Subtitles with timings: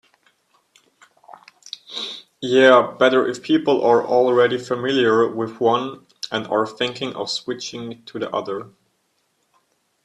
[2.41, 8.17] Yeah, better if people are already familiar with one and are thinking of switching to
[8.17, 8.71] the other.